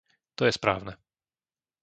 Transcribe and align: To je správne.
To 0.37 0.47
je 0.49 0.57
správne. 0.59 0.93